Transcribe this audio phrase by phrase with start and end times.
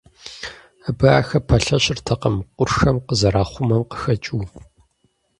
[0.87, 4.43] Абы ахэр пэлъэщыртэкъым къуршхэм къызэрахъумэм къыхэкӀыу.